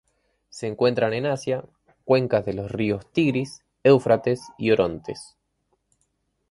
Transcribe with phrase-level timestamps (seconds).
[0.49, 1.63] Se encuentran en Asia:
[2.05, 5.37] cuencas de los ríos Tigris, Éufrates y Orontes.